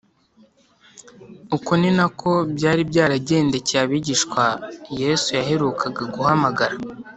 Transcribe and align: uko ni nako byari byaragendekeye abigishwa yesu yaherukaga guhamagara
uko 1.55 1.71
ni 1.79 1.91
nako 1.97 2.31
byari 2.55 2.81
byaragendekeye 2.91 3.79
abigishwa 3.85 4.43
yesu 5.01 5.29
yaherukaga 5.37 6.03
guhamagara 6.13 6.75